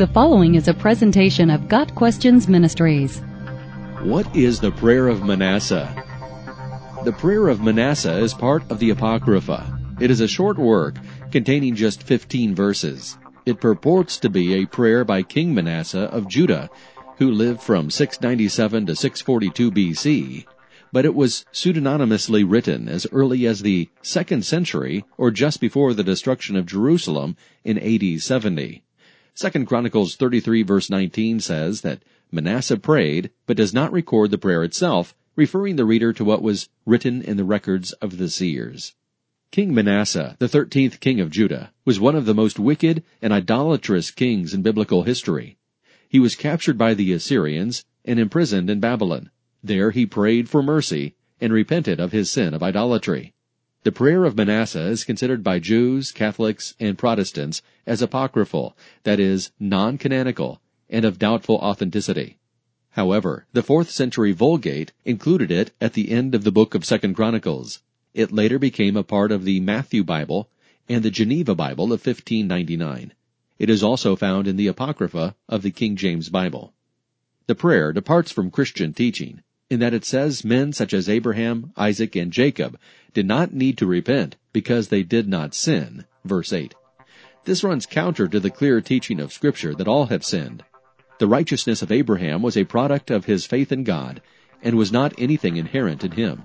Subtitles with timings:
[0.00, 3.18] The following is a presentation of Got Questions Ministries.
[4.00, 5.94] What is the prayer of Manasseh?
[7.04, 9.78] The prayer of Manasseh is part of the Apocrypha.
[10.00, 10.96] It is a short work
[11.30, 13.18] containing just 15 verses.
[13.44, 16.70] It purports to be a prayer by King Manasseh of Judah,
[17.18, 20.46] who lived from 697 to 642 BC,
[20.94, 26.02] but it was pseudonymously written as early as the second century or just before the
[26.02, 28.82] destruction of Jerusalem in AD 70.
[29.34, 32.02] Second Chronicles 33 verse 19 says that
[32.32, 36.68] Manasseh prayed, but does not record the prayer itself, referring the reader to what was
[36.84, 38.94] written in the records of the seers.
[39.50, 44.10] King Manasseh, the thirteenth king of Judah, was one of the most wicked and idolatrous
[44.10, 45.56] kings in biblical history.
[46.08, 49.30] He was captured by the Assyrians and imprisoned in Babylon.
[49.62, 53.34] There he prayed for mercy and repented of his sin of idolatry.
[53.82, 59.52] The prayer of Manasseh is considered by Jews, Catholics, and Protestants as apocryphal, that is,
[59.58, 62.36] non-canonical, and of doubtful authenticity.
[62.90, 67.16] However, the 4th century Vulgate included it at the end of the book of 2nd
[67.16, 67.80] Chronicles.
[68.12, 70.50] It later became a part of the Matthew Bible
[70.86, 73.14] and the Geneva Bible of 1599.
[73.58, 76.74] It is also found in the Apocrypha of the King James Bible.
[77.46, 82.16] The prayer departs from Christian teaching in that it says men such as Abraham, Isaac,
[82.16, 82.76] and Jacob
[83.14, 86.04] did not need to repent because they did not sin.
[86.24, 86.74] Verse 8.
[87.44, 90.64] This runs counter to the clear teaching of Scripture that all have sinned.
[91.18, 94.20] The righteousness of Abraham was a product of his faith in God
[94.62, 96.44] and was not anything inherent in him.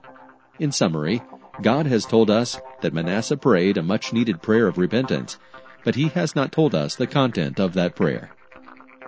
[0.60, 1.22] In summary,
[1.62, 5.38] God has told us that Manasseh prayed a much needed prayer of repentance,
[5.84, 8.32] but he has not told us the content of that prayer.